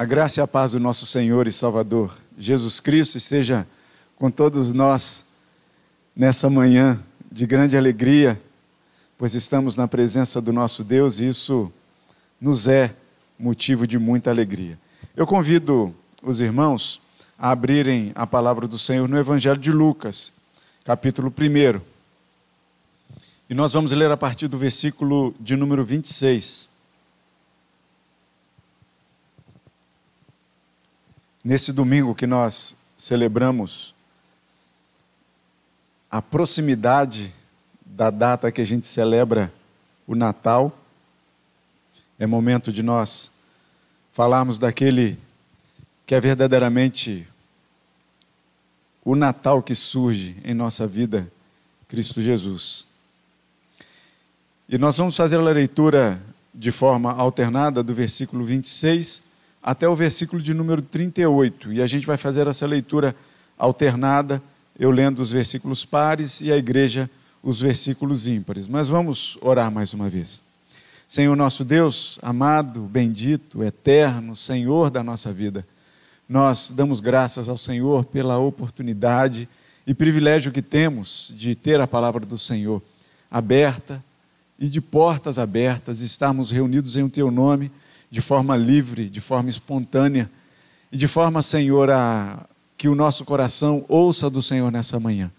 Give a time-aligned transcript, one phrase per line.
[0.00, 3.66] A graça e a paz do nosso Senhor e Salvador Jesus Cristo esteja
[4.16, 5.26] com todos nós
[6.16, 6.98] nessa manhã
[7.30, 8.40] de grande alegria,
[9.18, 11.70] pois estamos na presença do nosso Deus e isso
[12.40, 12.94] nos é
[13.38, 14.78] motivo de muita alegria.
[15.14, 17.02] Eu convido os irmãos
[17.38, 20.32] a abrirem a palavra do Senhor no Evangelho de Lucas,
[20.82, 21.78] capítulo 1.
[23.50, 26.69] E nós vamos ler a partir do versículo de número 26.
[31.42, 33.94] Nesse domingo que nós celebramos
[36.10, 37.32] a proximidade
[37.84, 39.50] da data que a gente celebra
[40.06, 40.76] o Natal,
[42.18, 43.30] é momento de nós
[44.12, 45.18] falarmos daquele
[46.04, 47.26] que é verdadeiramente
[49.02, 51.30] o Natal que surge em nossa vida,
[51.88, 52.86] Cristo Jesus.
[54.68, 56.20] E nós vamos fazer a leitura
[56.54, 59.29] de forma alternada do versículo 26
[59.62, 61.72] até o versículo de número 38.
[61.72, 63.14] E a gente vai fazer essa leitura
[63.58, 64.42] alternada,
[64.78, 67.10] eu lendo os versículos pares e a igreja
[67.42, 68.66] os versículos ímpares.
[68.66, 70.42] Mas vamos orar mais uma vez.
[71.06, 75.66] Senhor nosso Deus, amado, bendito, eterno, Senhor da nossa vida,
[76.28, 79.48] nós damos graças ao Senhor pela oportunidade
[79.84, 82.80] e privilégio que temos de ter a palavra do Senhor
[83.28, 84.02] aberta
[84.56, 87.72] e de portas abertas, estarmos reunidos em Teu nome
[88.10, 90.30] de forma livre, de forma espontânea
[90.90, 95.30] e de forma, Senhor, a que o nosso coração ouça do Senhor nessa manhã.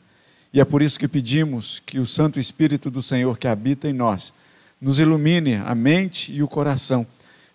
[0.53, 3.93] E é por isso que pedimos que o Santo Espírito do Senhor que habita em
[3.93, 4.31] nós
[4.79, 7.05] nos ilumine a mente e o coração,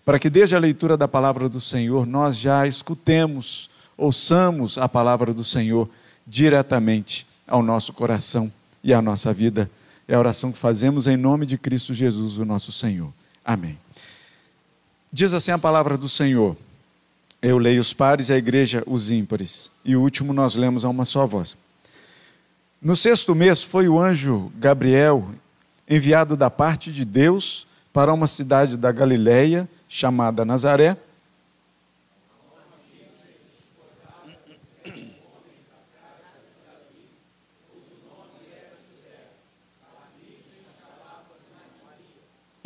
[0.04, 5.32] para que desde a leitura da palavra do Senhor nós já escutemos, ouçamos a palavra
[5.32, 5.88] do Senhor
[6.26, 9.70] diretamente ao nosso coração e à nossa vida.
[10.08, 13.12] É a oração que fazemos em nome de Cristo Jesus, o nosso Senhor.
[13.44, 13.85] Amém.
[15.12, 16.56] Diz assim a palavra do Senhor.
[17.40, 19.70] Eu leio os pares a igreja os ímpares.
[19.84, 21.56] E o último nós lemos a uma só voz.
[22.80, 25.28] No sexto mês foi o anjo Gabriel
[25.88, 30.96] enviado da parte de Deus para uma cidade da Galiléia chamada Nazaré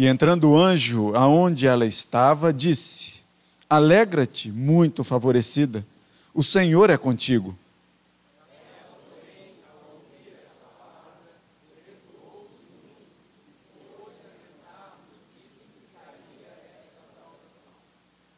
[0.01, 3.17] E entrando o anjo aonde ela estava, disse:
[3.69, 5.87] Alegra-te, muito favorecida,
[6.33, 7.55] o Senhor é contigo.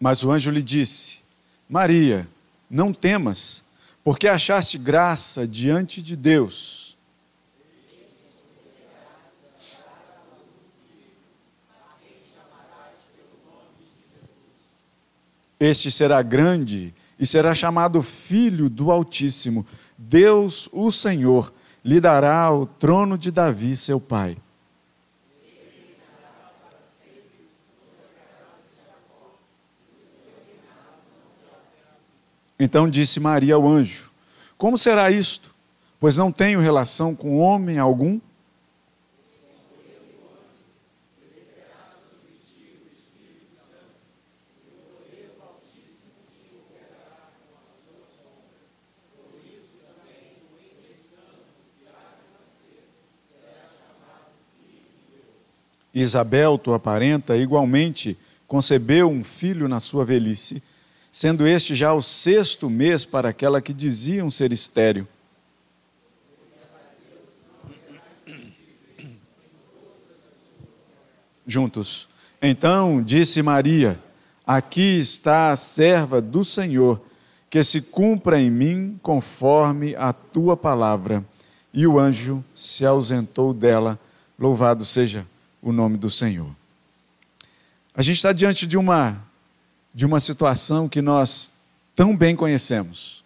[0.01, 1.21] Mas o anjo lhe disse:
[1.69, 2.27] Maria,
[2.69, 3.63] não temas,
[4.03, 6.82] porque achaste graça diante de Deus.
[15.65, 19.65] Este será grande e será chamado Filho do Altíssimo.
[19.97, 24.37] Deus, o Senhor, lhe dará o trono de Davi, seu pai.
[32.59, 34.11] Então disse Maria ao anjo:
[34.59, 35.55] Como será isto?
[36.01, 38.19] Pois não tenho relação com homem algum.
[55.95, 58.17] Isabel, tua parenta, igualmente
[58.47, 60.63] concebeu um filho na sua velhice,
[61.11, 65.07] sendo este já o sexto mês para aquela que diziam ser estéril.
[71.47, 72.09] Juntos.
[72.41, 73.99] Então disse Maria:
[74.47, 77.01] Aqui está a serva do Senhor,
[77.51, 81.25] que se cumpra em mim conforme a tua palavra.
[81.75, 83.99] E o anjo se ausentou dela.
[84.39, 85.27] Louvado seja
[85.63, 86.51] o nome do Senhor.
[87.95, 89.23] A gente está diante de uma,
[89.95, 91.55] de uma situação que nós
[91.95, 93.25] tão bem conhecemos.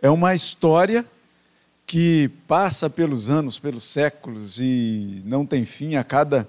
[0.00, 1.04] É uma história
[1.86, 5.96] que passa pelos anos, pelos séculos e não tem fim.
[5.96, 6.48] A cada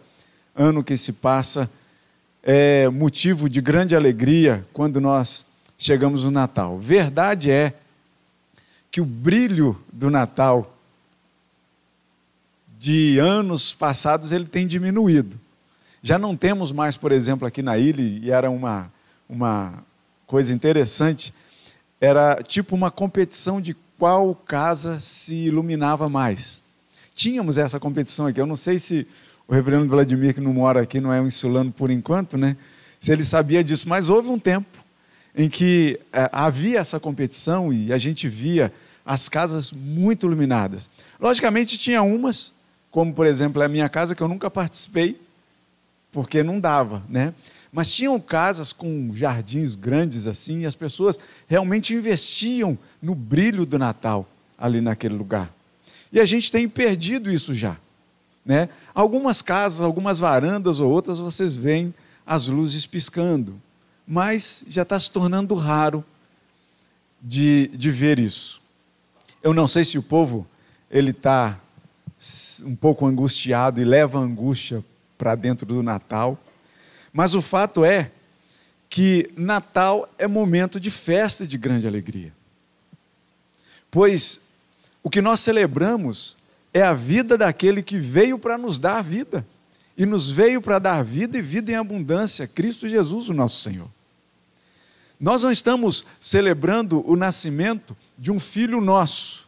[0.55, 1.69] ano que se passa
[2.43, 5.45] é motivo de grande alegria quando nós
[5.77, 6.77] chegamos no Natal.
[6.77, 7.73] Verdade é
[8.91, 10.77] que o brilho do Natal
[12.81, 15.39] de anos passados ele tem diminuído.
[16.01, 18.91] Já não temos mais, por exemplo, aqui na ilha, e era uma,
[19.29, 19.83] uma
[20.25, 21.31] coisa interessante,
[21.99, 26.59] era tipo uma competição de qual casa se iluminava mais.
[27.13, 28.41] Tínhamos essa competição aqui.
[28.41, 29.07] Eu não sei se
[29.47, 32.57] o reverendo Vladimir, que não mora aqui, não é um insulano por enquanto, né?
[32.99, 34.79] Se ele sabia disso, mas houve um tempo
[35.35, 38.73] em que é, havia essa competição e a gente via
[39.05, 40.89] as casas muito iluminadas.
[41.19, 42.55] Logicamente, tinha umas,
[42.91, 45.19] como por exemplo a minha casa, que eu nunca participei,
[46.11, 47.33] porque não dava, né?
[47.71, 51.17] Mas tinham casas com jardins grandes assim, e as pessoas
[51.47, 54.27] realmente investiam no brilho do Natal
[54.57, 55.49] ali naquele lugar.
[56.11, 57.77] E a gente tem perdido isso já.
[58.45, 58.67] Né?
[58.93, 61.93] Algumas casas, algumas varandas ou outras, vocês veem
[62.25, 63.59] as luzes piscando,
[64.05, 66.03] mas já está se tornando raro
[67.21, 68.61] de, de ver isso.
[69.41, 70.45] Eu não sei se o povo
[70.89, 71.57] ele está
[72.65, 74.83] um pouco angustiado e leva a angústia
[75.17, 76.37] para dentro do Natal,
[77.11, 78.11] mas o fato é
[78.89, 82.33] que Natal é momento de festa e de grande alegria.
[83.89, 84.41] Pois
[85.03, 86.37] o que nós celebramos
[86.73, 89.45] é a vida daquele que veio para nos dar vida.
[89.97, 93.87] E nos veio para dar vida e vida em abundância, Cristo Jesus, o nosso Senhor.
[95.19, 99.47] Nós não estamos celebrando o nascimento de um filho nosso,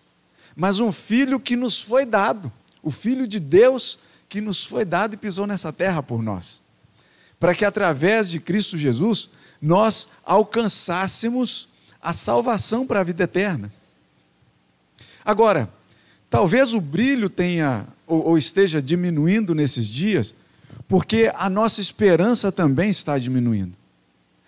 [0.56, 2.52] mas um filho que nos foi dado,
[2.84, 3.98] o filho de Deus
[4.30, 6.62] que nos foi dado e pisou nessa terra por nós
[7.44, 9.28] para que através de Cristo Jesus
[9.62, 11.68] nós alcançássemos
[12.02, 13.70] a salvação para a vida eterna.
[15.26, 15.70] Agora,
[16.30, 20.34] talvez o brilho tenha ou, ou esteja diminuindo nesses dias,
[20.88, 23.74] porque a nossa esperança também está diminuindo.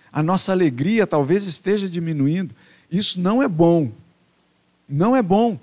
[0.10, 2.56] A nossa alegria talvez esteja diminuindo.
[2.90, 3.92] Isso não é bom.
[4.88, 5.60] Não é bom.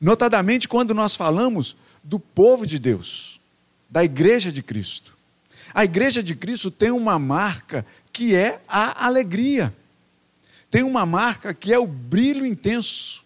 [0.00, 3.40] Notadamente quando nós falamos do povo de Deus,
[3.88, 5.16] da igreja de Cristo.
[5.74, 9.74] A igreja de Cristo tem uma marca que é a alegria.
[10.70, 13.24] Tem uma marca que é o brilho intenso.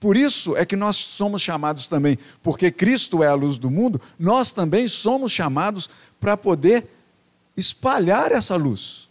[0.00, 4.00] Por isso é que nós somos chamados também, porque Cristo é a luz do mundo,
[4.16, 6.86] nós também somos chamados para poder
[7.56, 9.08] espalhar essa luz.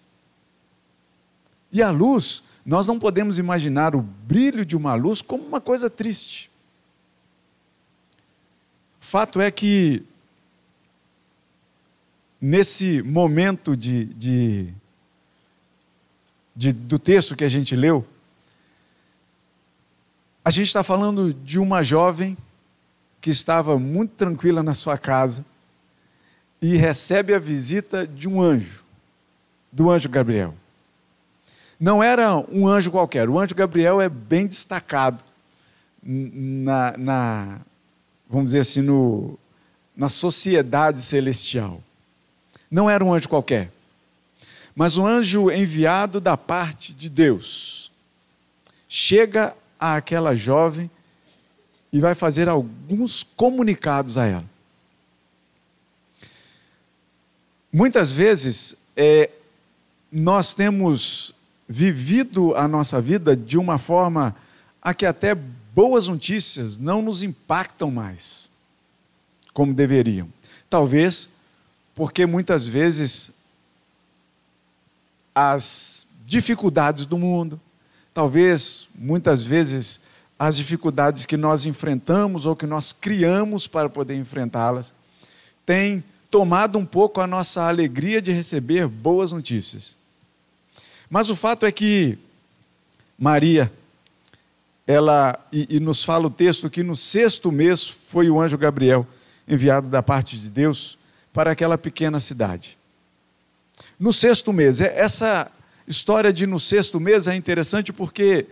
[1.72, 5.90] E a luz, nós não podemos imaginar o brilho de uma luz como uma coisa
[5.90, 6.50] triste.
[9.10, 10.04] Fato é que
[12.42, 14.74] nesse momento de, de,
[16.54, 18.06] de, do texto que a gente leu,
[20.44, 22.38] a gente está falando de uma jovem
[23.22, 25.46] que estava muito tranquila na sua casa
[26.62, 28.84] e recebe a visita de um anjo,
[29.72, 30.54] do anjo Gabriel.
[31.80, 35.24] Não era um anjo qualquer, o anjo Gabriel é bem destacado
[36.04, 37.62] na, na
[38.30, 39.38] vamos dizer assim, no,
[39.96, 41.82] na sociedade celestial.
[42.70, 43.72] Não era um anjo qualquer,
[44.76, 47.92] mas um anjo enviado da parte de Deus.
[48.88, 50.90] Chega àquela jovem
[51.92, 54.46] e vai fazer alguns comunicados a ela.
[57.72, 59.30] Muitas vezes é,
[60.12, 61.34] nós temos
[61.68, 64.36] vivido a nossa vida de uma forma
[64.82, 65.36] a que até
[65.78, 68.50] boas notícias não nos impactam mais
[69.54, 70.28] como deveriam.
[70.68, 71.30] Talvez
[71.94, 73.34] porque muitas vezes
[75.36, 77.62] as dificuldades do mundo,
[78.12, 80.00] talvez muitas vezes
[80.40, 84.96] as dificuldades que nós enfrentamos ou que nós criamos para poder enfrentá-las,
[85.64, 89.96] têm tomado um pouco a nossa alegria de receber boas notícias.
[91.08, 92.18] Mas o fato é que
[93.16, 93.72] Maria,
[94.88, 99.06] ela, e, e nos fala o texto que no sexto mês foi o anjo Gabriel
[99.46, 100.98] enviado da parte de Deus
[101.34, 102.78] para aquela pequena cidade.
[104.00, 105.52] No sexto mês, é, essa
[105.86, 108.46] história de no sexto mês é interessante porque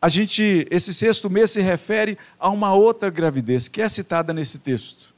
[0.00, 4.60] a gente, esse sexto mês se refere a uma outra gravidez que é citada nesse
[4.60, 5.12] texto.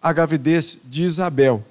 [0.00, 1.64] A gravidez de Isabel,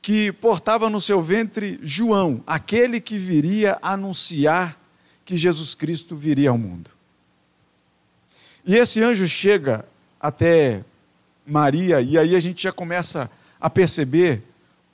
[0.00, 4.76] que portava no seu ventre João, aquele que viria anunciar
[5.28, 6.88] que Jesus Cristo viria ao mundo.
[8.64, 9.84] E esse anjo chega
[10.18, 10.82] até
[11.46, 13.30] Maria, e aí a gente já começa
[13.60, 14.42] a perceber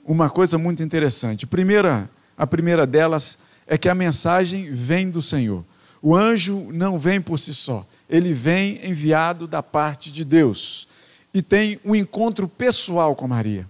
[0.05, 1.47] uma coisa muito interessante.
[1.47, 5.63] Primeira, a primeira delas é que a mensagem vem do Senhor.
[6.01, 10.89] O anjo não vem por si só, ele vem enviado da parte de Deus
[11.33, 13.65] e tem um encontro pessoal com Maria.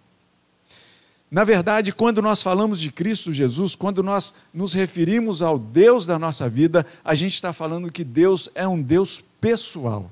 [1.35, 6.17] Na verdade, quando nós falamos de Cristo Jesus, quando nós nos referimos ao Deus da
[6.17, 10.09] nossa vida, a gente está falando que Deus é um Deus pessoal.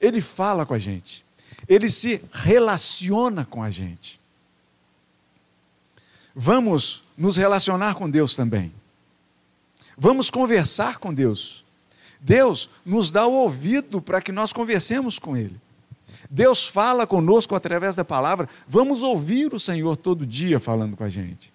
[0.00, 1.24] Ele fala com a gente
[1.68, 4.20] ele se relaciona com a gente.
[6.34, 8.72] Vamos nos relacionar com Deus também.
[9.96, 11.64] Vamos conversar com Deus.
[12.20, 15.60] Deus nos dá o ouvido para que nós conversemos com Ele.
[16.30, 18.48] Deus fala conosco através da palavra.
[18.66, 21.52] Vamos ouvir o Senhor todo dia falando com a gente.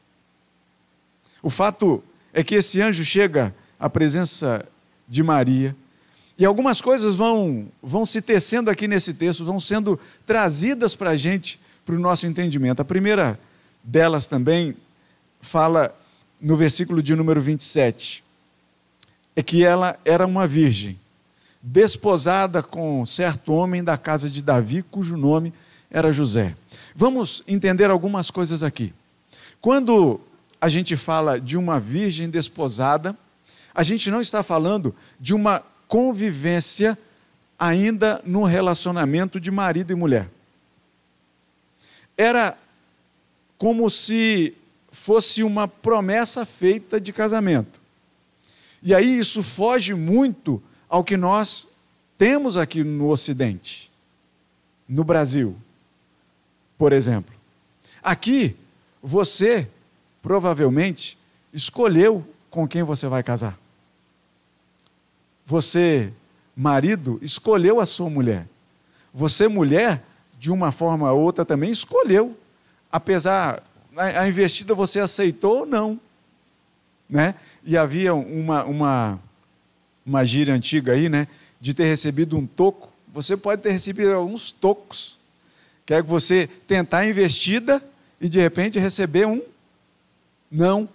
[1.41, 4.65] O fato é que esse anjo chega à presença
[5.07, 5.75] de Maria
[6.37, 11.15] e algumas coisas vão, vão se tecendo aqui nesse texto, vão sendo trazidas para a
[11.15, 12.81] gente, para o nosso entendimento.
[12.81, 13.39] A primeira
[13.83, 14.75] delas também
[15.41, 15.93] fala
[16.39, 18.23] no versículo de número 27,
[19.35, 20.97] é que ela era uma virgem,
[21.61, 25.53] desposada com certo homem da casa de Davi, cujo nome
[25.91, 26.55] era José.
[26.95, 28.93] Vamos entender algumas coisas aqui.
[29.59, 30.21] Quando
[30.61, 33.17] a gente fala de uma virgem desposada,
[33.73, 36.97] a gente não está falando de uma convivência
[37.57, 40.29] ainda no relacionamento de marido e mulher.
[42.17, 42.57] Era
[43.57, 44.53] como se
[44.91, 47.79] fosse uma promessa feita de casamento.
[48.81, 51.67] E aí isso foge muito ao que nós
[52.17, 53.89] temos aqui no Ocidente,
[54.87, 55.55] no Brasil,
[56.77, 57.33] por exemplo.
[58.01, 58.55] Aqui,
[59.01, 59.67] você
[60.21, 61.17] provavelmente
[61.53, 63.57] escolheu com quem você vai casar
[65.49, 66.13] você,
[66.55, 68.45] marido, escolheu a sua mulher.
[69.11, 70.03] Você, mulher,
[70.37, 72.37] de uma forma ou outra também escolheu.
[72.91, 73.63] Apesar,
[73.97, 75.99] a investida você aceitou ou não.
[77.09, 77.33] Né?
[77.65, 79.19] E havia uma, uma,
[80.09, 81.27] uma gíria antiga aí, né?
[81.61, 82.91] De ter recebido um toco.
[83.13, 85.17] Você pode ter recebido alguns tocos.
[85.85, 87.81] Quer que você tentar investida
[88.19, 89.41] e de repente receber um
[90.51, 90.89] não.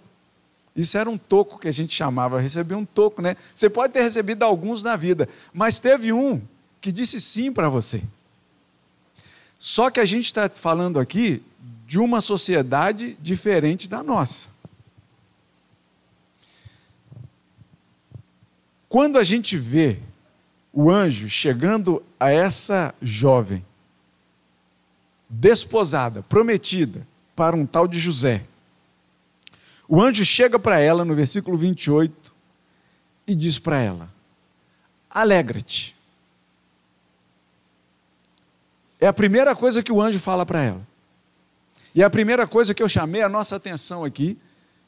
[0.75, 3.37] Isso era um toco que a gente chamava, receber um toco, né?
[3.53, 6.41] Você pode ter recebido alguns na vida, mas teve um
[6.81, 8.01] que disse sim para você.
[9.57, 11.41] Só que a gente está falando aqui
[11.87, 14.49] de uma sociedade diferente da nossa.
[18.87, 19.99] Quando a gente vê
[20.71, 23.65] o anjo chegando a essa jovem,
[25.29, 28.43] desposada, prometida, para um tal de José,
[29.87, 32.33] o anjo chega para ela no versículo 28
[33.27, 34.09] e diz para ela:
[35.09, 35.95] Alegra-te.
[38.99, 40.87] É a primeira coisa que o anjo fala para ela.
[41.93, 44.37] E é a primeira coisa que eu chamei a nossa atenção aqui,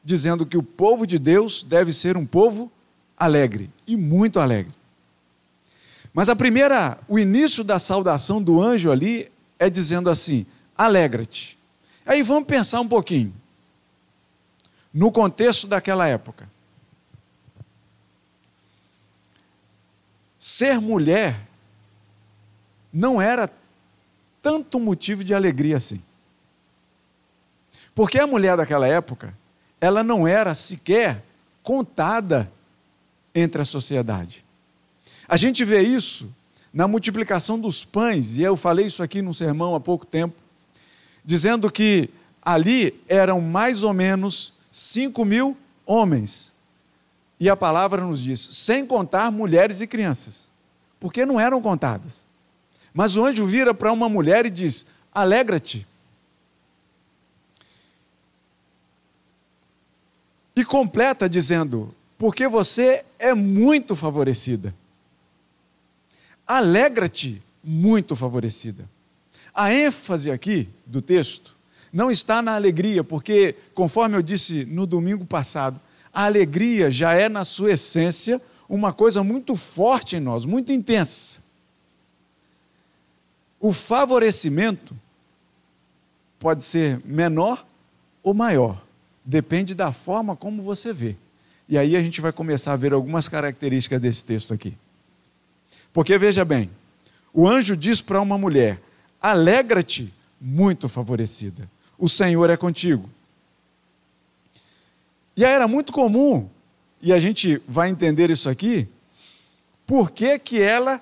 [0.04, 2.72] dizendo que o povo de Deus deve ser um povo
[3.17, 4.74] alegre e muito alegre.
[6.13, 10.45] Mas a primeira, o início da saudação do anjo ali é dizendo assim:
[10.77, 11.57] alegra-te.
[12.05, 13.33] Aí vamos pensar um pouquinho
[14.93, 16.50] no contexto daquela época.
[20.39, 21.39] Ser mulher
[22.93, 23.51] não era
[24.41, 26.01] tanto motivo de alegria assim.
[27.93, 29.33] Porque a mulher daquela época,
[29.81, 31.24] ela não era sequer
[31.62, 32.51] contada
[33.39, 34.44] entre a sociedade.
[35.27, 36.34] A gente vê isso
[36.74, 40.36] na multiplicação dos pães, e eu falei isso aqui num sermão há pouco tempo,
[41.24, 42.10] dizendo que
[42.41, 46.51] ali eram mais ou menos 5 mil homens.
[47.39, 50.51] E a palavra nos diz, sem contar mulheres e crianças,
[51.00, 52.25] porque não eram contadas.
[52.91, 55.86] Mas o anjo vira para uma mulher e diz: Alegra-te.
[60.56, 64.74] E completa dizendo: Porque você é muito favorecida.
[66.45, 68.89] Alegra-te, muito favorecida.
[69.53, 71.55] A ênfase aqui do texto
[71.91, 75.79] não está na alegria, porque, conforme eu disse no domingo passado,
[76.13, 81.39] a alegria já é, na sua essência, uma coisa muito forte em nós, muito intensa.
[83.59, 84.95] O favorecimento
[86.39, 87.65] pode ser menor
[88.21, 88.81] ou maior,
[89.24, 91.15] depende da forma como você vê.
[91.67, 94.74] E aí a gente vai começar a ver algumas características desse texto aqui.
[95.91, 96.69] Porque veja bem,
[97.33, 98.79] o anjo diz para uma mulher:
[99.21, 103.09] alegra-te, muito favorecida o Senhor é contigo.
[105.36, 106.47] E aí era muito comum,
[107.01, 108.88] e a gente vai entender isso aqui,
[109.86, 111.01] por que, que ela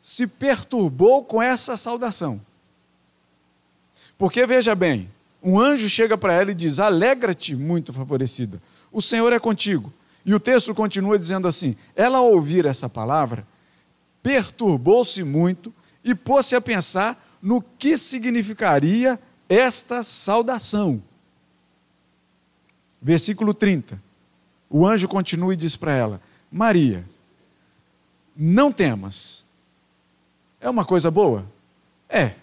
[0.00, 2.40] se perturbou com essa saudação.
[4.16, 5.08] Porque veja bem,
[5.42, 8.60] um anjo chega para ela e diz: Alegra-te, muito favorecida,
[8.92, 9.92] o Senhor é contigo.
[10.24, 13.46] E o texto continua dizendo assim: Ela, ao ouvir essa palavra,
[14.22, 15.72] perturbou-se muito
[16.04, 19.18] e pôs-se a pensar no que significaria
[19.48, 21.02] esta saudação.
[23.00, 24.00] Versículo 30.
[24.68, 27.04] O anjo continua e diz para ela: Maria,
[28.36, 29.44] não temas.
[30.60, 31.46] É uma coisa boa?
[32.08, 32.34] É.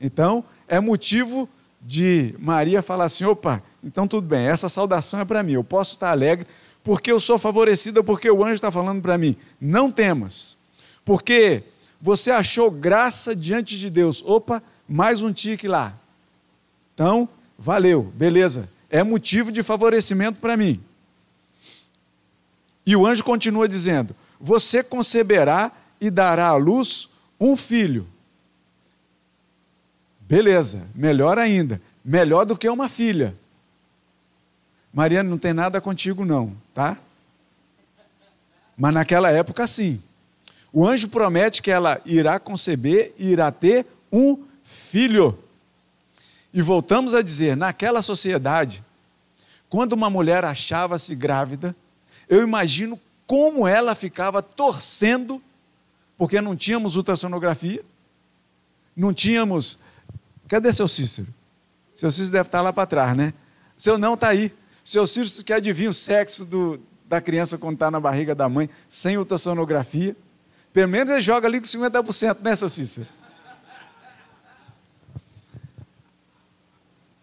[0.00, 1.48] Então, é motivo
[1.80, 5.92] de Maria falar assim: opa, então tudo bem, essa saudação é para mim, eu posso
[5.92, 6.46] estar alegre,
[6.82, 10.58] porque eu sou favorecida, porque o anjo está falando para mim: não temas,
[11.04, 11.62] porque
[12.00, 14.22] você achou graça diante de Deus.
[14.24, 15.94] Opa, mais um tique lá.
[16.94, 18.68] Então, valeu, beleza.
[18.88, 20.80] É motivo de favorecimento para mim.
[22.86, 25.70] E o anjo continua dizendo: Você conceberá
[26.00, 28.06] e dará à luz um filho.
[30.20, 33.34] Beleza, melhor ainda, melhor do que uma filha.
[34.92, 36.96] Mariana, não tem nada contigo, não, tá?
[38.76, 40.02] Mas naquela época, sim.
[40.72, 45.38] O anjo promete que ela irá conceber e irá ter um filho.
[46.52, 48.82] E voltamos a dizer: naquela sociedade,
[49.68, 51.74] quando uma mulher achava-se grávida,
[52.28, 55.40] eu imagino como ela ficava torcendo,
[56.16, 57.84] porque não tínhamos ultrassonografia,
[58.96, 59.78] não tínhamos.
[60.48, 61.28] Cadê seu Cícero?
[61.94, 63.32] Seu Cícero deve estar lá para trás, né?
[63.76, 64.52] Seu não está aí.
[64.90, 68.68] Seu Cícero que adivinha o sexo do, da criança quando está na barriga da mãe,
[68.88, 70.16] sem ultrassonografia.
[70.72, 73.06] Pelo menos ele joga ali com 50%, né, seu Cícero?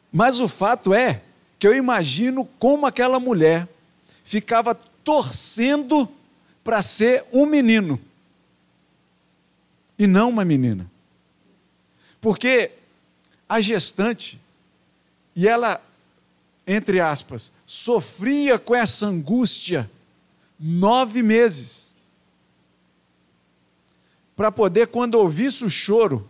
[0.09, 1.21] Mas o fato é
[1.59, 3.67] que eu imagino como aquela mulher
[4.23, 6.07] ficava torcendo
[6.63, 7.99] para ser um menino
[9.99, 10.89] e não uma menina.
[12.21, 12.71] Porque
[13.49, 14.39] a gestante,
[15.35, 15.81] e ela,
[16.65, 19.91] entre aspas, sofria com essa angústia
[20.57, 21.89] nove meses.
[24.37, 26.29] Para poder, quando ouvisse o choro,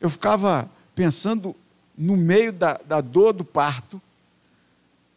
[0.00, 1.54] eu ficava pensando
[1.96, 4.00] no meio da, da dor do parto,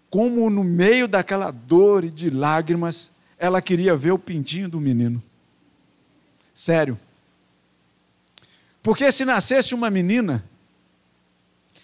[0.10, 5.24] como no meio daquela dor e de lágrimas, ela queria ver o pintinho do menino.
[6.54, 7.00] Sério.
[8.82, 10.44] Porque se nascesse uma menina,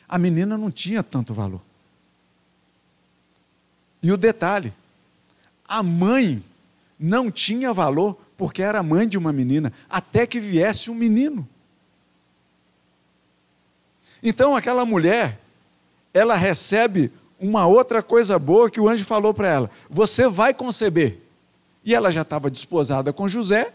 [0.07, 1.68] a menina não tinha tanto valor.
[4.01, 4.74] E o detalhe:
[5.68, 6.44] a mãe
[7.00, 11.48] não tinha valor porque era mãe de uma menina, até que viesse um menino.
[14.24, 15.39] Então aquela mulher,
[16.13, 21.20] ela recebe uma outra coisa boa que o anjo falou para ela: você vai conceber.
[21.84, 23.74] E ela já estava desposada com José,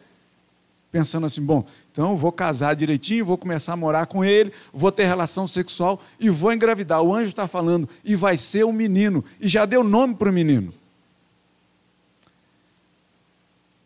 [0.95, 5.07] pensando assim: bom, então vou casar direitinho, vou começar a morar com ele, vou ter
[5.07, 7.03] relação sexual e vou engravidar.
[7.03, 10.33] O anjo está falando, e vai ser um menino, e já deu nome para o
[10.33, 10.73] menino.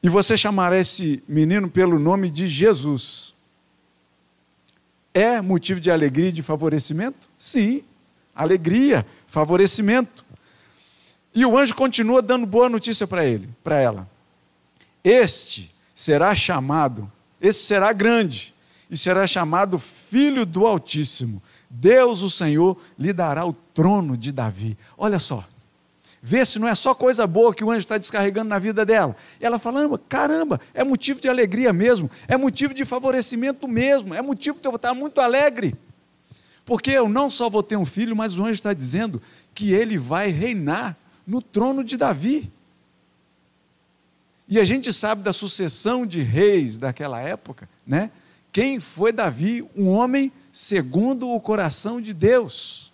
[0.03, 3.35] E você chamará esse menino pelo nome de Jesus
[5.15, 7.27] é motivo de alegria e de favorecimento?
[7.39, 7.83] Sim,
[8.37, 10.27] alegria, favorecimento.
[11.35, 14.09] E o anjo continua dando boa notícia para ele, para ela.
[15.03, 18.55] Este será chamado, esse será grande
[18.89, 21.43] e será chamado filho do Altíssimo.
[21.69, 24.79] Deus, o Senhor, lhe dará o trono de Davi.
[24.97, 25.45] Olha só.
[26.23, 29.17] Vê se não é só coisa boa que o anjo está descarregando na vida dela.
[29.41, 34.23] E ela fala: caramba, é motivo de alegria mesmo, é motivo de favorecimento mesmo, é
[34.23, 35.75] motivo de eu estar muito alegre.
[36.65, 39.21] Porque eu não só vou ter um filho, mas o anjo está dizendo
[39.53, 42.53] que ele vai reinar no trono de Davi.
[44.49, 48.11] E a gente sabe da sucessão de reis daquela época, né?
[48.51, 49.69] Quem foi Davi?
[49.77, 52.91] Um homem segundo o coração de Deus.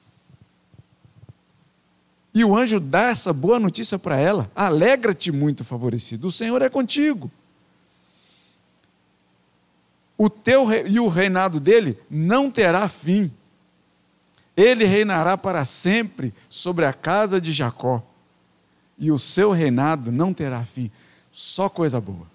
[2.35, 6.69] E o anjo dá essa boa notícia para ela: alegra-te muito, favorecido, o Senhor é
[6.69, 7.31] contigo.
[10.19, 13.31] O teu e o reinado dele não terá fim.
[14.57, 18.03] Ele reinará para sempre sobre a casa de Jacó,
[18.99, 20.91] e o seu reinado não terá fim.
[21.35, 22.29] Só coisa boa.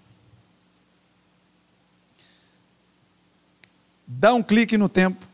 [4.06, 5.26] Dá um clique no tempo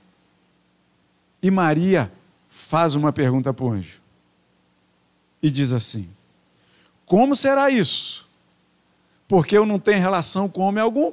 [1.41, 2.12] e Maria
[2.47, 3.99] faz uma pergunta para o anjo
[5.41, 6.08] e diz assim:
[7.08, 8.28] Como será isso?
[9.28, 11.12] Porque eu não tenho relação com homem algum.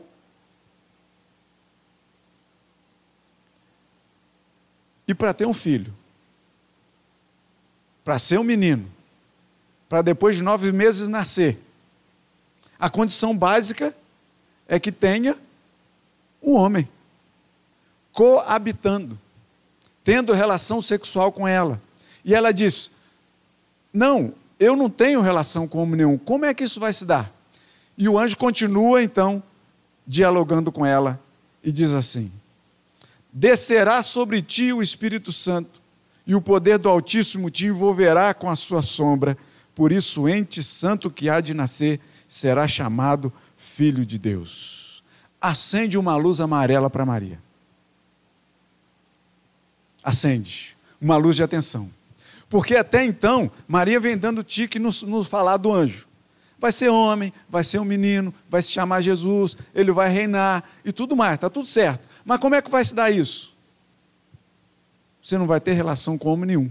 [5.08, 5.90] E para ter um filho,
[8.04, 8.92] para ser um menino,
[9.88, 11.58] para depois de nove meses nascer,
[12.82, 13.94] a condição básica
[14.66, 15.38] é que tenha
[16.42, 16.88] um homem
[18.10, 19.16] coabitando,
[20.02, 21.80] tendo relação sexual com ela.
[22.24, 22.96] E ela diz:
[23.94, 26.18] não, eu não tenho relação com homem nenhum.
[26.18, 27.32] Como é que isso vai se dar?
[27.96, 29.40] E o anjo continua então
[30.04, 31.20] dialogando com ela
[31.62, 32.32] e diz assim:
[33.32, 35.80] Descerá sobre ti o Espírito Santo,
[36.26, 39.38] e o poder do Altíssimo te envolverá com a sua sombra.
[39.72, 42.00] Por isso, ente santo que há de nascer
[42.32, 45.04] será chamado Filho de Deus.
[45.38, 47.38] Acende uma luz amarela para Maria.
[50.02, 51.90] Acende uma luz de atenção.
[52.48, 56.08] Porque até então, Maria vem dando tique no, no falar do anjo.
[56.58, 60.90] Vai ser homem, vai ser um menino, vai se chamar Jesus, ele vai reinar e
[60.90, 62.08] tudo mais, está tudo certo.
[62.24, 63.54] Mas como é que vai se dar isso?
[65.20, 66.70] Você não vai ter relação com homem nenhum.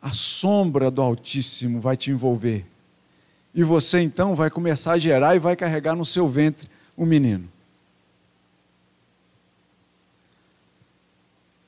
[0.00, 2.71] a sombra do Altíssimo vai te envolver.
[3.54, 7.48] E você então vai começar a gerar e vai carregar no seu ventre um menino.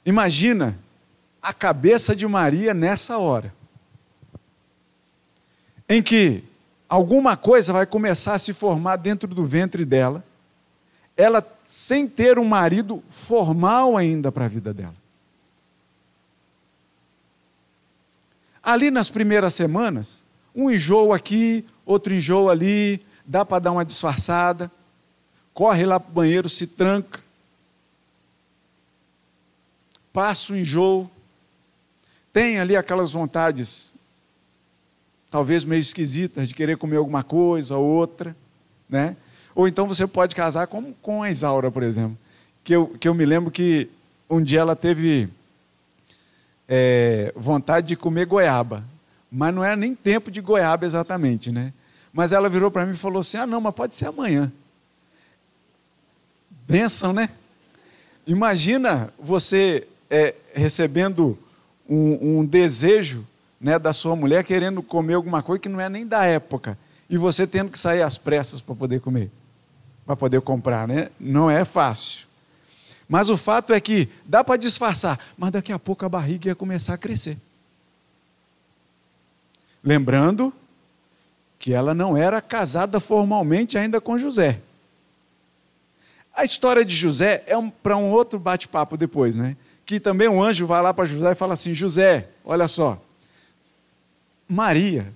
[0.04, 0.78] Imagina
[1.40, 3.54] a cabeça de Maria nessa hora,
[5.88, 6.42] em que
[6.88, 10.24] alguma coisa vai começar a se formar dentro do ventre dela,
[11.16, 14.94] ela sem ter um marido formal ainda para a vida dela.
[18.62, 20.22] Ali nas primeiras semanas,
[20.54, 24.70] um enjoo aqui, outro enjoo ali, dá para dar uma disfarçada,
[25.52, 27.22] corre lá para o banheiro, se tranca,
[30.12, 31.10] passa o enjoo,
[32.32, 33.94] tem ali aquelas vontades,
[35.30, 38.36] talvez meio esquisitas, de querer comer alguma coisa ou outra,
[38.88, 39.16] né?
[39.54, 42.18] Ou então você pode casar com, com a Isaura, por exemplo,
[42.64, 43.88] que eu, que eu me lembro que
[44.28, 45.28] um dia ela teve
[46.68, 48.84] é, vontade de comer goiaba,
[49.34, 51.72] mas não era nem tempo de goiaba exatamente, né?
[52.12, 54.50] Mas ela virou para mim e falou assim: ah, não, mas pode ser amanhã.
[56.68, 57.28] Benção, né?
[58.24, 61.36] Imagina você é, recebendo
[61.88, 63.26] um, um, desejo
[63.60, 66.78] né, da sua mulher querendo comer alguma coisa que não é nem da época
[67.10, 69.30] e você tendo que sair às pressas para poder comer,
[70.06, 71.10] para poder comprar, né?
[71.18, 72.28] Não é fácil.
[73.08, 76.54] Mas o fato é que dá para disfarçar, mas daqui a pouco a barriga ia
[76.54, 77.36] começar a crescer.
[79.84, 80.52] Lembrando
[81.58, 84.60] que ela não era casada formalmente ainda com José.
[86.34, 89.56] A história de José é um, para um outro bate-papo depois, né?
[89.86, 93.00] Que também um anjo vai lá para José e fala assim: José, olha só,
[94.48, 95.12] Maria,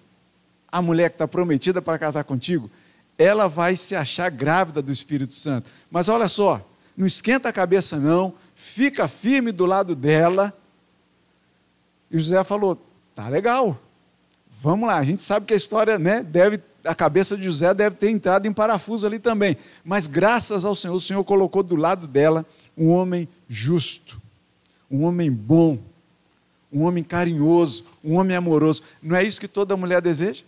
[0.70, 2.70] a mulher que está prometida para casar contigo,
[3.16, 5.70] ela vai se achar grávida do Espírito Santo.
[5.90, 6.64] Mas olha só,
[6.96, 10.52] não esquenta a cabeça, não, fica firme do lado dela.
[12.10, 12.80] E José falou:
[13.14, 13.78] tá legal,
[14.60, 14.98] vamos lá.
[14.98, 18.46] A gente sabe que a história, né, deve, a cabeça de José deve ter entrado
[18.46, 19.56] em parafuso ali também.
[19.84, 22.44] Mas graças ao Senhor, o Senhor colocou do lado dela
[22.76, 24.20] um homem justo,
[24.90, 25.78] um homem bom,
[26.72, 28.82] um homem carinhoso, um homem amoroso.
[29.02, 30.44] Não é isso que toda mulher deseja?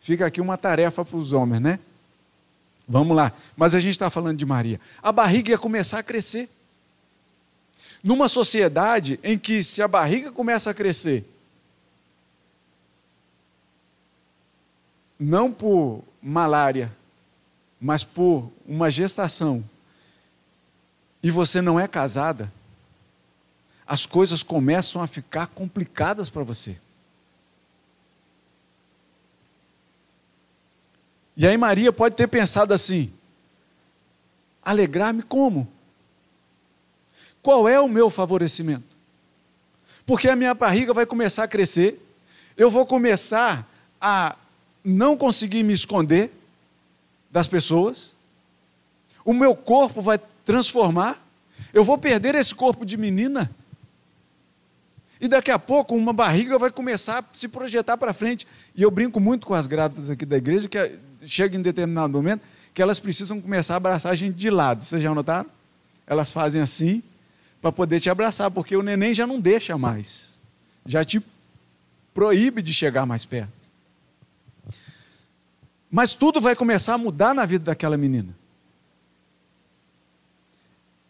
[0.00, 1.78] Fica aqui uma tarefa para os homens, né?
[2.88, 3.32] Vamos lá.
[3.56, 4.80] Mas a gente está falando de Maria.
[5.02, 6.48] A barriga ia começar a crescer.
[8.02, 11.24] Numa sociedade em que, se a barriga começa a crescer,
[15.18, 16.94] não por malária,
[17.80, 19.64] mas por uma gestação,
[21.22, 22.52] e você não é casada,
[23.86, 26.78] as coisas começam a ficar complicadas para você.
[31.36, 33.12] E aí Maria pode ter pensado assim:
[34.62, 35.68] alegrar-me como?
[37.42, 38.96] Qual é o meu favorecimento?
[40.04, 42.00] Porque a minha barriga vai começar a crescer,
[42.56, 43.68] eu vou começar
[44.00, 44.36] a
[44.86, 46.30] não conseguir me esconder
[47.28, 48.14] das pessoas,
[49.24, 51.20] o meu corpo vai transformar,
[51.74, 53.50] eu vou perder esse corpo de menina.
[55.20, 58.46] E daqui a pouco uma barriga vai começar a se projetar para frente.
[58.76, 62.42] E eu brinco muito com as grávidas aqui da igreja, que chega em determinado momento
[62.72, 64.84] que elas precisam começar a abraçar a gente de lado.
[64.84, 65.48] Vocês já notaram?
[66.06, 67.02] Elas fazem assim
[67.60, 70.38] para poder te abraçar, porque o neném já não deixa mais.
[70.84, 71.20] Já te
[72.12, 73.55] proíbe de chegar mais perto.
[75.90, 78.36] Mas tudo vai começar a mudar na vida daquela menina.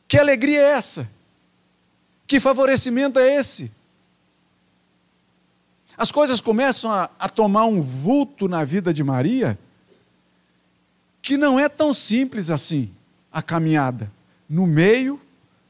[0.08, 1.10] Que alegria é essa?
[2.26, 3.72] Que favorecimento é esse?
[5.96, 9.58] As coisas começam a, a tomar um vulto na vida de Maria
[11.22, 12.94] que não é tão simples assim
[13.32, 14.12] a caminhada
[14.48, 15.20] no meio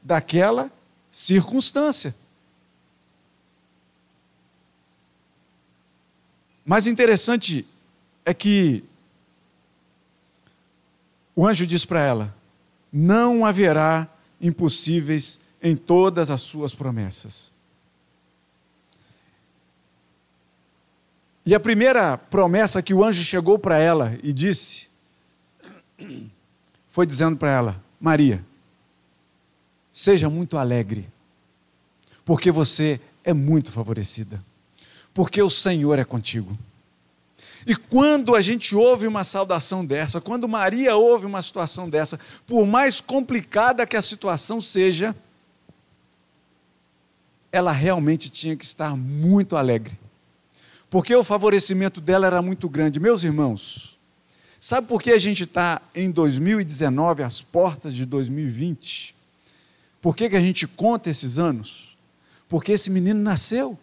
[0.03, 0.71] daquela
[1.11, 2.15] circunstância.
[6.63, 7.65] Mas interessante
[8.25, 8.83] é que
[11.37, 12.35] o anjo diz para ela:
[12.91, 14.09] não haverá
[14.41, 17.53] impossíveis em todas as suas promessas.
[21.45, 24.89] E a primeira promessa que o anjo chegou para ela e disse
[26.89, 28.43] foi dizendo para ela: Maria,
[29.91, 31.07] seja muito alegre,
[32.25, 34.43] porque você é muito favorecida,
[35.13, 36.57] porque o Senhor é contigo.
[37.67, 42.65] E quando a gente ouve uma saudação dessa, quando Maria ouve uma situação dessa, por
[42.65, 45.15] mais complicada que a situação seja,
[47.51, 49.99] ela realmente tinha que estar muito alegre,
[50.89, 52.99] porque o favorecimento dela era muito grande.
[52.99, 53.97] Meus irmãos,
[54.59, 59.15] Sabe por que a gente está em 2019, às portas de 2020?
[60.01, 61.95] Por que, que a gente conta esses anos?
[62.49, 63.77] Porque esse menino nasceu.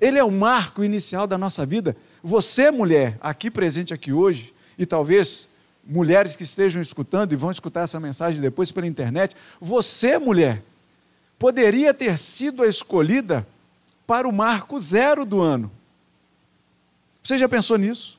[0.00, 1.96] Ele é o marco inicial da nossa vida.
[2.22, 5.50] Você, mulher, aqui presente aqui hoje, e talvez
[5.84, 10.62] mulheres que estejam escutando e vão escutar essa mensagem depois pela internet, você, mulher,
[11.38, 13.46] poderia ter sido a escolhida
[14.06, 15.70] para o marco zero do ano.
[17.22, 18.18] Você já pensou nisso?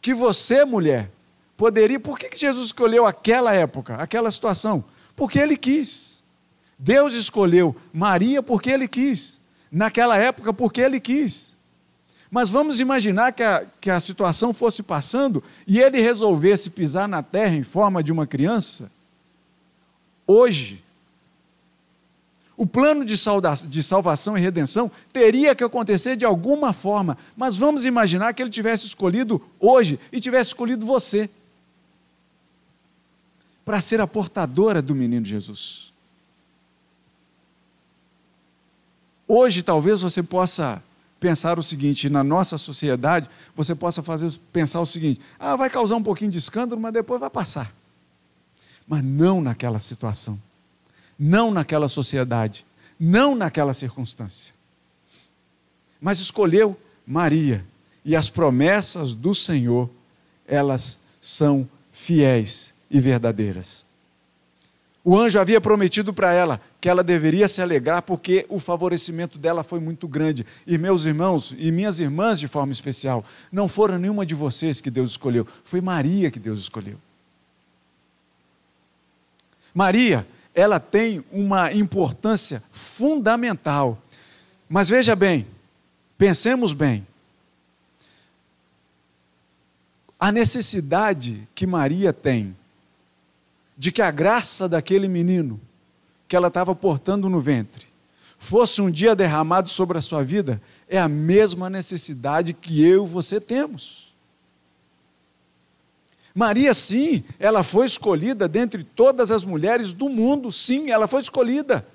[0.00, 1.10] Que você, mulher,
[1.56, 1.98] poderia.
[1.98, 4.84] Por que Jesus escolheu aquela época, aquela situação?
[5.14, 6.24] Porque ele quis.
[6.78, 9.37] Deus escolheu Maria porque ele quis.
[9.70, 11.56] Naquela época, porque ele quis.
[12.30, 17.22] Mas vamos imaginar que a, que a situação fosse passando e ele resolvesse pisar na
[17.22, 18.90] terra em forma de uma criança.
[20.26, 20.84] Hoje,
[22.58, 23.14] o plano de,
[23.68, 28.50] de salvação e redenção teria que acontecer de alguma forma, mas vamos imaginar que ele
[28.50, 31.30] tivesse escolhido hoje e tivesse escolhido você
[33.64, 35.94] para ser a portadora do menino Jesus.
[39.30, 40.82] Hoje, talvez você possa
[41.20, 45.96] pensar o seguinte: na nossa sociedade, você possa fazer, pensar o seguinte: ah, vai causar
[45.96, 47.72] um pouquinho de escândalo, mas depois vai passar.
[48.86, 50.40] Mas não naquela situação,
[51.18, 52.64] não naquela sociedade,
[52.98, 54.54] não naquela circunstância.
[56.00, 56.74] Mas escolheu
[57.06, 57.64] Maria,
[58.04, 59.90] e as promessas do Senhor,
[60.46, 63.84] elas são fiéis e verdadeiras.
[65.08, 69.62] O anjo havia prometido para ela que ela deveria se alegrar porque o favorecimento dela
[69.62, 70.44] foi muito grande.
[70.66, 74.90] E meus irmãos e minhas irmãs, de forma especial, não foram nenhuma de vocês que
[74.90, 76.98] Deus escolheu, foi Maria que Deus escolheu.
[79.72, 83.96] Maria, ela tem uma importância fundamental.
[84.68, 85.46] Mas veja bem,
[86.18, 87.06] pensemos bem.
[90.20, 92.54] A necessidade que Maria tem
[93.78, 95.60] de que a graça daquele menino
[96.26, 97.86] que ela estava portando no ventre
[98.36, 103.08] fosse um dia derramado sobre a sua vida, é a mesma necessidade que eu e
[103.08, 104.14] você temos.
[106.34, 111.86] Maria, sim, ela foi escolhida dentre todas as mulheres do mundo, sim, ela foi escolhida.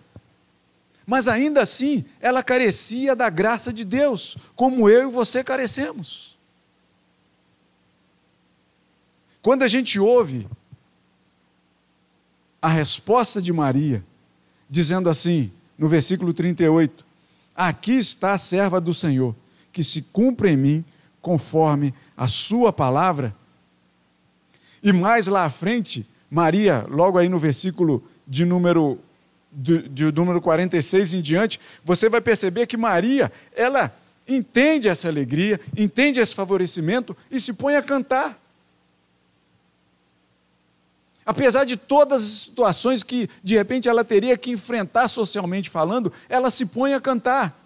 [1.06, 6.38] Mas ainda assim, ela carecia da graça de Deus, como eu e você carecemos.
[9.42, 10.48] Quando a gente ouve
[12.64, 14.02] a resposta de Maria,
[14.70, 17.06] dizendo assim, no versículo 38:
[17.54, 19.36] Aqui está a serva do Senhor,
[19.74, 20.86] que se cumpre em mim
[21.22, 23.36] conforme a sua palavra.
[24.82, 28.98] E mais lá à frente, Maria, logo aí no versículo de número
[29.52, 33.94] de, de número 46 em diante, você vai perceber que Maria, ela
[34.26, 38.40] entende essa alegria, entende esse favorecimento e se põe a cantar.
[41.26, 46.52] Apesar de todas as situações que de repente ela teria que enfrentar socialmente falando, ela
[46.52, 47.58] se põe a cantar.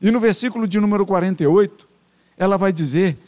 [0.00, 1.88] E no versículo de número 48,
[2.36, 3.18] ela vai dizer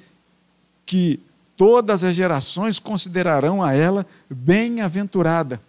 [0.86, 1.20] que
[1.56, 5.60] todas as gerações considerarão a ela bem-aventurada.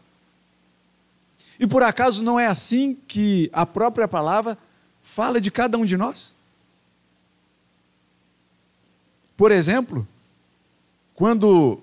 [1.59, 4.57] E por acaso não é assim que a própria palavra
[5.03, 6.33] fala de cada um de nós?
[9.35, 10.07] Por exemplo,
[11.13, 11.82] quando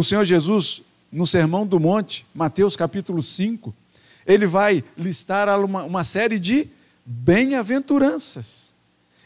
[0.00, 0.80] o Senhor Jesus,
[1.12, 3.74] no Sermão do Monte, Mateus capítulo 5,
[4.26, 6.68] ele vai listar uma, uma série de
[7.04, 8.72] bem-aventuranças.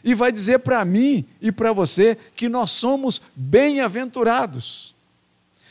[0.03, 4.93] E vai dizer para mim e para você que nós somos bem-aventurados.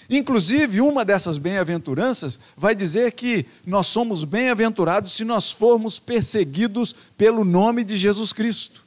[0.08, 7.44] Inclusive, uma dessas bem-aventuranças vai dizer que nós somos bem-aventurados se nós formos perseguidos pelo
[7.44, 8.83] nome de Jesus Cristo.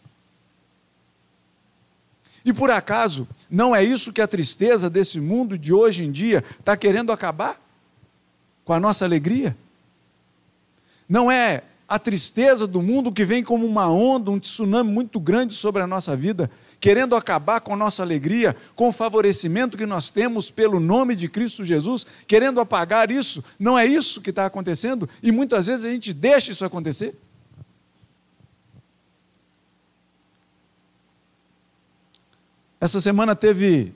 [2.48, 6.42] E por acaso, não é isso que a tristeza desse mundo de hoje em dia
[6.58, 7.62] está querendo acabar?
[8.64, 9.54] Com a nossa alegria?
[11.10, 15.54] Não é a tristeza do mundo que vem como uma onda, um tsunami muito grande
[15.56, 20.10] sobre a nossa vida, querendo acabar com a nossa alegria, com o favorecimento que nós
[20.10, 23.44] temos pelo nome de Cristo Jesus, querendo apagar isso.
[23.60, 27.14] Não é isso que está acontecendo e muitas vezes a gente deixa isso acontecer.
[32.80, 33.94] Essa semana teve,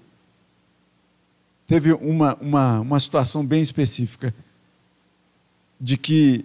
[1.68, 4.34] teve uma, uma, uma situação bem específica
[5.80, 6.44] de que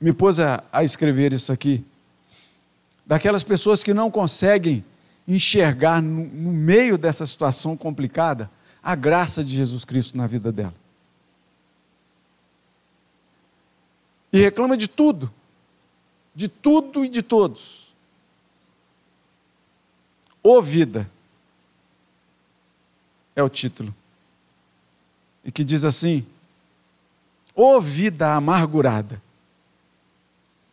[0.00, 1.84] me pôs a, a escrever isso aqui.
[3.06, 4.84] Daquelas pessoas que não conseguem
[5.26, 8.50] enxergar no, no meio dessa situação complicada
[8.82, 10.74] a graça de Jesus Cristo na vida dela.
[14.32, 15.30] E reclama de tudo,
[16.34, 17.79] de tudo e de todos.
[20.42, 21.10] O Vida
[23.34, 23.94] é o título.
[25.44, 26.24] E que diz assim:
[27.54, 29.20] O vida amargurada.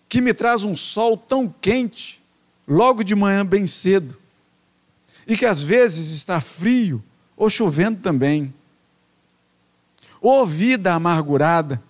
[0.10, 2.21] que me traz um sol tão quente,
[2.65, 4.15] logo de manhã bem cedo,
[5.27, 7.03] e que às vezes está frio
[7.36, 8.53] ou chovendo também.
[10.21, 11.84] Ô vida amargurada,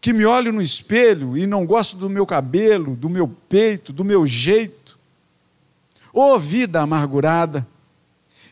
[0.00, 4.04] que me olho no espelho e não gosto do meu cabelo, do meu peito, do
[4.04, 4.81] meu jeito.
[6.12, 7.66] Ô vida amargurada,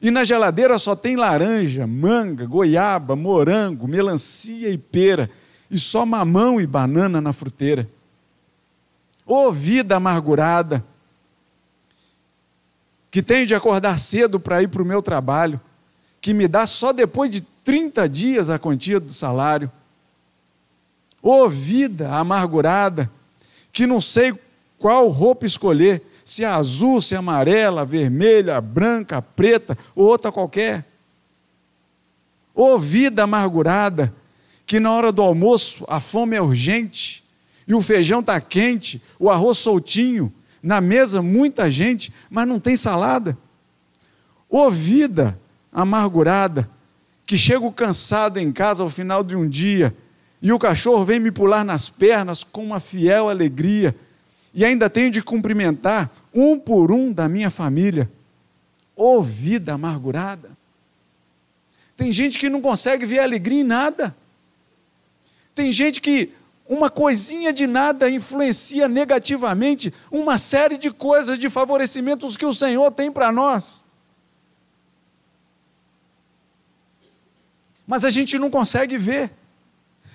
[0.03, 5.29] e na geladeira só tem laranja, manga, goiaba, morango, melancia e pera,
[5.71, 7.89] e só mamão e banana na fruteira.
[9.27, 10.85] Ô oh, vida amargurada,
[13.11, 15.61] que tenho de acordar cedo para ir para o meu trabalho,
[16.21, 19.71] que me dá só depois de 30 dias a quantia do salário.
[21.23, 23.11] Ô oh, vida amargurada,
[23.71, 24.35] que não sei
[24.79, 30.87] qual roupa escolher, se é azul, se é amarela, vermelha, branca, preta ou outra qualquer.
[32.55, 34.15] Oh, vida amargurada,
[34.65, 37.25] que na hora do almoço a fome é urgente
[37.67, 42.77] e o feijão está quente, o arroz soltinho, na mesa muita gente, mas não tem
[42.77, 43.37] salada.
[44.49, 45.37] Oh, vida
[45.73, 46.71] amargurada,
[47.27, 49.93] que chego cansado em casa ao final de um dia
[50.41, 53.97] e o cachorro vem me pular nas pernas com uma fiel alegria
[54.53, 58.11] e ainda tenho de cumprimentar um por um da minha família.
[58.97, 60.51] Ô oh, vida amargurada!
[61.97, 64.17] Tem gente que não consegue ver alegria em nada.
[65.55, 66.33] Tem gente que
[66.67, 72.91] uma coisinha de nada influencia negativamente uma série de coisas, de favorecimentos que o Senhor
[72.93, 73.85] tem para nós.
[77.87, 79.33] Mas a gente não consegue ver.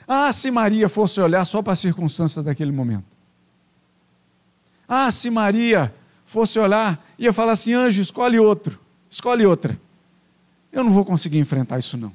[0.08, 3.14] Ah, se Maria fosse olhar só para as circunstâncias daquele momento.
[4.88, 5.93] Ah, se Maria
[6.26, 9.80] fosse olhar, ia falar assim: anjo, escolhe outro, escolhe outra.
[10.71, 12.12] Eu não vou conseguir enfrentar isso, não.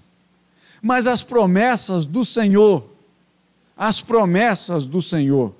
[0.83, 2.88] Mas as promessas do Senhor,
[3.76, 5.54] as promessas do Senhor,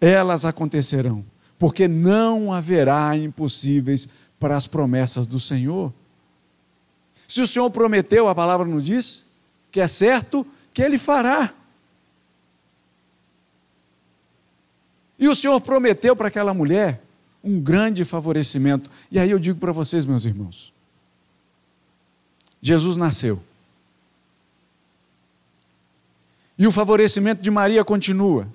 [0.00, 1.24] elas acontecerão,
[1.58, 5.92] porque não haverá impossíveis para as promessas do Senhor.
[7.26, 9.24] Se o Senhor prometeu, a palavra nos diz,
[9.70, 11.52] que é certo que Ele fará.
[15.18, 17.02] E o Senhor prometeu para aquela mulher
[17.42, 18.90] um grande favorecimento.
[19.10, 20.72] E aí eu digo para vocês, meus irmãos:
[22.62, 23.42] Jesus nasceu.
[26.56, 28.48] E o favorecimento de Maria continua.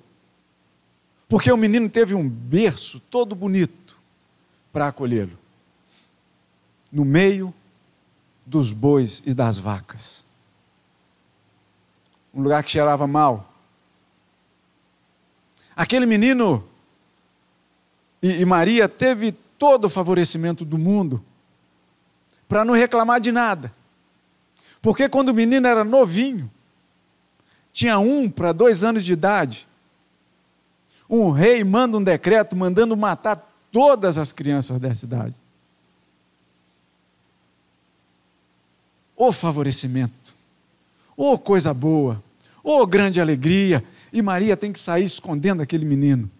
[1.28, 3.96] Porque o menino teve um berço todo bonito
[4.70, 5.38] para acolhê-lo.
[6.92, 7.52] No meio
[8.44, 10.22] dos bois e das vacas.
[12.32, 13.53] Um lugar que cheirava mal
[15.76, 16.64] Aquele menino
[18.22, 21.22] e, e Maria teve todo o favorecimento do mundo
[22.48, 23.72] para não reclamar de nada.
[24.80, 26.50] Porque quando o menino era novinho,
[27.72, 29.66] tinha um para dois anos de idade,
[31.08, 33.36] um rei manda um decreto mandando matar
[33.70, 35.34] todas as crianças dessa idade.
[39.16, 40.34] O favorecimento,
[41.16, 42.22] ô coisa boa,
[42.62, 43.84] ô grande alegria,
[44.14, 46.30] e Maria tem que sair escondendo aquele menino.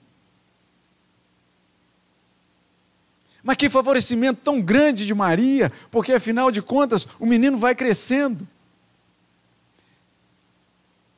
[3.43, 8.47] Mas que favorecimento tão grande de Maria, porque afinal de contas o menino vai crescendo.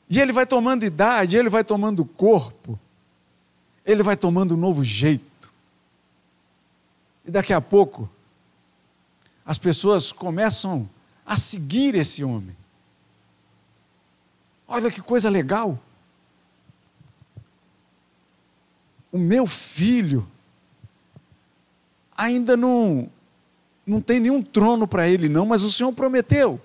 [0.08, 2.78] E ele vai tomando idade, ele vai tomando corpo,
[3.84, 5.52] ele vai tomando um novo jeito.
[7.26, 8.08] E daqui a pouco,
[9.44, 10.88] as pessoas começam
[11.24, 12.56] a seguir esse homem.
[14.66, 15.78] Olha que coisa legal.
[19.16, 20.28] O meu filho
[22.14, 23.10] ainda não,
[23.86, 26.60] não tem nenhum trono para ele, não, mas o Senhor prometeu.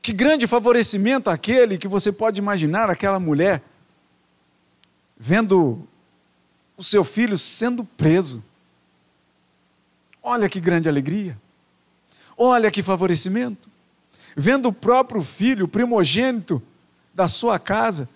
[0.00, 3.60] Que grande favorecimento aquele que você pode imaginar aquela mulher
[5.18, 5.88] vendo
[6.76, 8.44] o seu filho sendo preso.
[10.22, 11.36] Olha que grande alegria.
[12.36, 13.73] Olha que favorecimento
[14.36, 16.62] vendo o próprio filho, primogênito
[17.14, 18.08] da sua casa,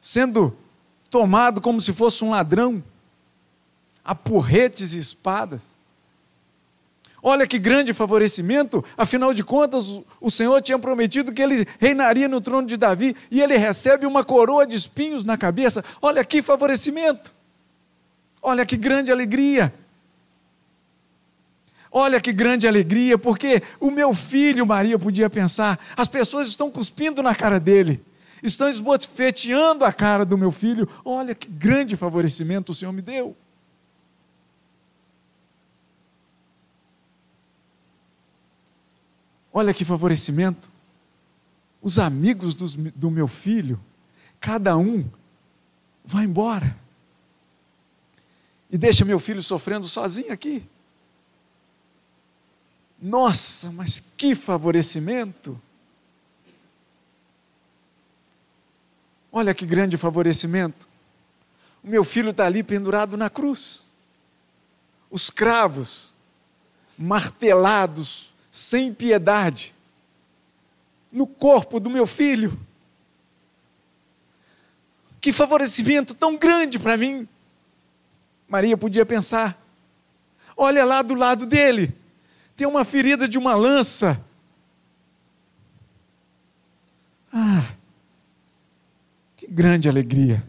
[0.00, 0.56] sendo
[1.10, 2.82] tomado como se fosse um ladrão,
[4.04, 5.68] a porretes e espadas.
[7.22, 12.40] Olha que grande favorecimento, afinal de contas, o Senhor tinha prometido que ele reinaria no
[12.40, 15.84] trono de Davi e ele recebe uma coroa de espinhos na cabeça.
[16.00, 17.34] Olha que favorecimento,
[18.40, 19.74] olha que grande alegria.
[21.90, 27.22] Olha que grande alegria, porque o meu filho, Maria, podia pensar, as pessoas estão cuspindo
[27.22, 28.04] na cara dele,
[28.42, 30.88] estão esbofeteando a cara do meu filho.
[31.04, 33.36] Olha que grande favorecimento o Senhor me deu.
[39.52, 40.68] Olha que favorecimento.
[41.80, 43.80] os amigos do meu filho,
[44.40, 45.08] cada um
[46.04, 46.76] vai embora.
[48.68, 50.62] E deixa meu filho sofrendo sozinho aqui.
[53.06, 55.62] Nossa, mas que favorecimento!
[59.30, 60.88] Olha que grande favorecimento.
[61.84, 63.86] O meu filho está ali pendurado na cruz.
[65.08, 66.12] Os cravos,
[66.98, 69.72] martelados, sem piedade,
[71.12, 72.58] no corpo do meu filho.
[75.20, 77.28] Que favorecimento tão grande para mim.
[78.48, 79.56] Maria podia pensar:
[80.56, 81.94] olha lá do lado dele,
[82.56, 84.18] tem uma ferida de uma lança.
[87.32, 87.74] Ah,
[89.36, 90.42] que grande alegria.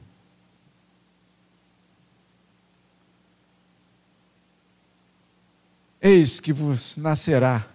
[5.99, 7.67] Eis que vos nascerá,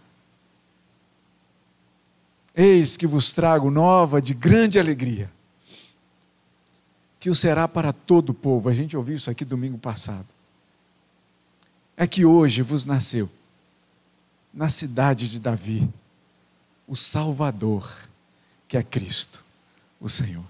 [2.54, 5.30] eis que vos trago nova de grande alegria,
[7.20, 8.70] que o será para todo o povo.
[8.70, 10.28] A gente ouviu isso aqui domingo passado.
[11.94, 13.28] É que hoje vos nasceu,
[14.52, 15.88] na cidade de Davi,
[16.86, 18.08] o Salvador,
[18.68, 19.42] que é Cristo,
[20.00, 20.44] o Senhor.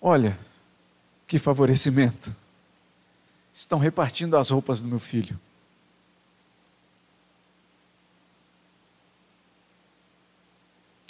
[0.00, 0.38] Olha,
[1.26, 2.34] que favorecimento
[3.52, 5.38] estão repartindo as roupas do meu filho.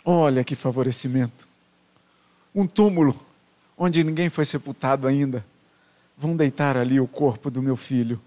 [0.05, 1.49] Olha que favorecimento.
[2.55, 3.21] Um túmulo
[3.77, 5.45] onde ninguém foi sepultado ainda.
[6.17, 8.21] Vão deitar ali o corpo do meu filho.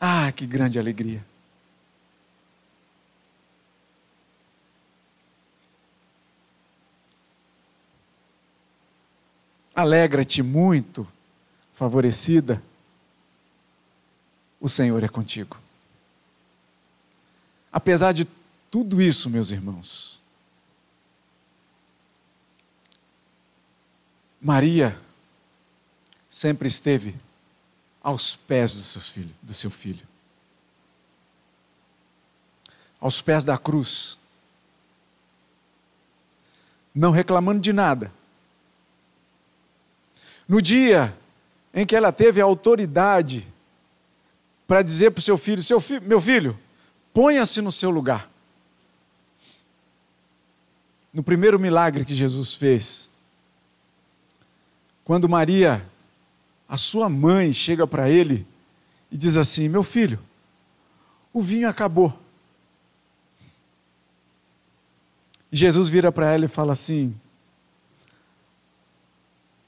[0.00, 1.24] Ah, que grande alegria.
[9.74, 11.06] Alegra-te muito
[11.72, 12.60] favorecida,
[14.60, 15.56] o Senhor é contigo.
[17.72, 18.26] Apesar de
[18.70, 20.20] tudo isso, meus irmãos,
[24.40, 24.98] Maria
[26.28, 27.14] sempre esteve
[28.02, 30.06] aos pés do seu filho, do seu filho.
[33.00, 34.18] Aos pés da cruz.
[36.94, 38.12] Não reclamando de nada.
[40.48, 41.16] No dia
[41.74, 43.46] em que ela teve a autoridade
[44.66, 46.58] para dizer para o seu filho: seu fi meu filho,
[47.12, 48.30] ponha-se no seu lugar.
[51.12, 53.10] No primeiro milagre que Jesus fez,
[55.04, 55.84] quando Maria,
[56.68, 58.46] a sua mãe, chega para ele
[59.10, 60.18] e diz assim: Meu filho,
[61.32, 62.16] o vinho acabou.
[65.50, 67.18] E Jesus vira para ela e fala assim: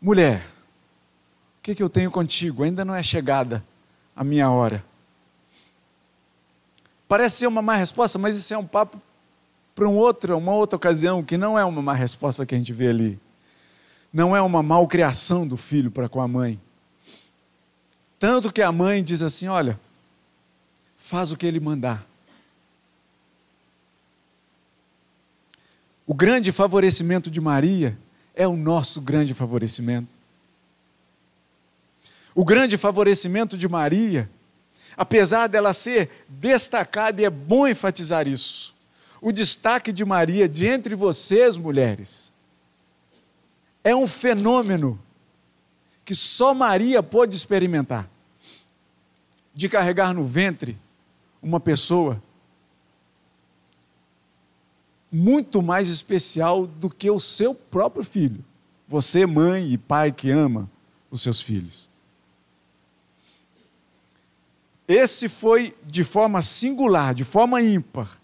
[0.01, 0.47] Mulher,
[1.59, 2.63] o que, que eu tenho contigo?
[2.63, 3.65] Ainda não é chegada
[4.15, 4.85] a minha hora.
[7.09, 9.01] Parece ser uma má resposta, mas isso é um papo
[9.75, 12.73] para um outro, uma outra ocasião, que não é uma má resposta que a gente
[12.73, 13.19] vê ali.
[14.13, 16.61] Não é uma malcriação do filho para com a mãe.
[18.21, 19.81] Tanto que a mãe diz assim: olha,
[20.97, 22.07] faz o que ele mandar.
[26.07, 27.97] O grande favorecimento de Maria
[28.35, 30.09] é o nosso grande favorecimento.
[32.35, 34.29] O grande favorecimento de Maria,
[34.97, 38.75] apesar dela ser destacada, e é bom enfatizar isso,
[39.21, 42.35] o destaque de Maria de entre vocês, mulheres,
[43.83, 45.01] é um fenômeno
[46.05, 48.09] que só Maria pôde experimentar
[49.55, 50.79] de carregar no ventre
[51.43, 52.23] uma pessoa
[55.11, 58.45] muito mais especial do que o seu próprio filho.
[58.87, 60.71] Você, mãe e pai que ama
[61.11, 61.89] os seus filhos.
[64.87, 68.21] Esse foi de forma singular, de forma ímpar.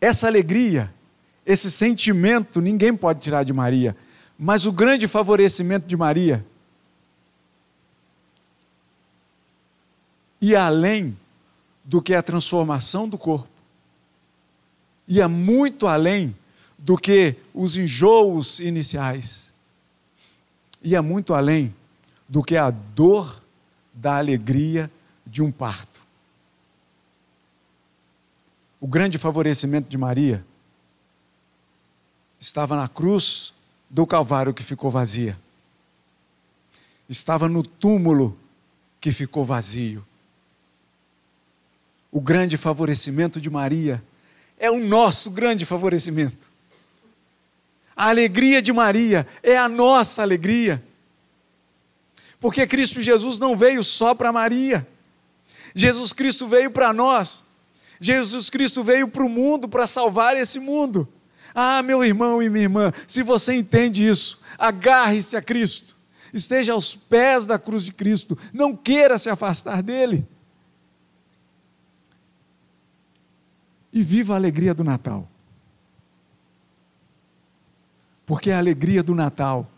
[0.00, 0.92] Essa alegria,
[1.44, 3.96] esse sentimento, ninguém pode tirar de Maria.
[4.38, 6.44] Mas o grande favorecimento de Maria
[10.40, 11.16] ia além
[11.84, 13.48] do que a transformação do corpo,
[15.08, 16.36] ia muito além
[16.76, 19.50] do que os enjoos iniciais,
[20.82, 21.74] ia muito além
[22.28, 23.42] do que a dor
[23.92, 24.90] da alegria
[25.26, 26.02] de um parto.
[28.80, 30.44] O grande favorecimento de Maria
[32.38, 33.53] estava na cruz
[33.94, 35.38] do Calvário que ficou vazia.
[37.08, 38.36] Estava no túmulo
[39.00, 40.04] que ficou vazio.
[42.10, 44.02] O grande favorecimento de Maria
[44.58, 46.50] é o nosso grande favorecimento.
[47.94, 50.82] A alegria de Maria é a nossa alegria.
[52.40, 54.84] Porque Cristo Jesus não veio só para Maria.
[55.72, 57.44] Jesus Cristo veio para nós.
[58.00, 61.08] Jesus Cristo veio para o mundo para salvar esse mundo.
[61.54, 65.94] Ah, meu irmão e minha irmã, se você entende isso, agarre-se a Cristo,
[66.32, 70.26] esteja aos pés da cruz de Cristo, não queira se afastar dele.
[73.92, 75.28] E viva a alegria do Natal.
[78.26, 79.70] Porque a alegria do Natal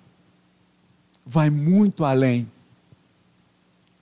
[1.26, 2.50] vai muito além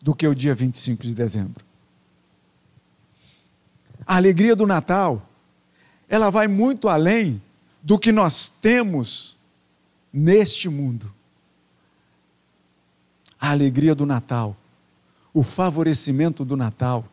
[0.01, 1.64] do que o dia 25 de dezembro.
[4.07, 5.27] A alegria do Natal,
[6.09, 7.43] ela vai muito além
[7.85, 9.37] do que nós temos
[10.11, 11.12] neste mundo.
[13.39, 14.57] A alegria do Natal,
[15.35, 17.07] o favorecimento do Natal,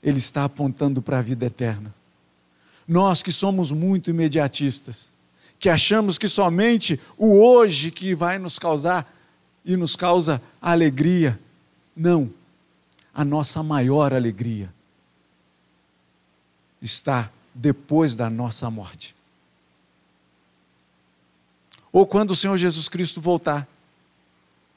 [0.00, 1.92] ele está apontando para a vida eterna.
[2.86, 5.10] Nós que somos muito imediatistas,
[5.58, 9.12] que achamos que somente o hoje que vai nos causar
[9.64, 11.36] e nos causa alegria.
[11.96, 12.30] Não.
[13.12, 14.72] A nossa maior alegria
[16.80, 19.15] está depois da nossa morte.
[21.96, 23.66] Ou quando o Senhor Jesus Cristo voltar,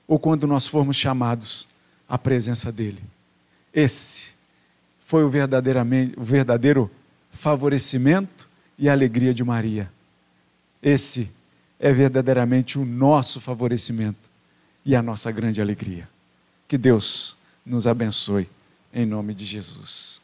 [0.08, 1.68] ou quando nós formos chamados
[2.08, 3.04] à presença dEle.
[3.74, 4.36] Esse
[5.02, 6.90] foi o, verdadeiramente, o verdadeiro
[7.30, 8.48] favorecimento
[8.78, 9.92] e alegria de Maria.
[10.82, 11.30] Esse
[11.78, 14.30] é verdadeiramente o nosso favorecimento
[14.86, 16.08] e a nossa grande alegria.
[16.70, 18.50] Que Deus nos abençoe,
[18.94, 20.22] em nome de Jesus.